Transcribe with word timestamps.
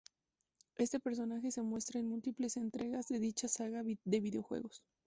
Este 0.79 0.99
personaje 0.99 1.51
se 1.51 1.61
muestra 1.61 1.99
en 1.99 2.09
múltiples 2.09 2.57
entregas 2.57 3.07
de 3.07 3.19
dicha 3.19 3.47
saga 3.47 3.83
de 3.83 4.19
videojuegos. 4.19 4.81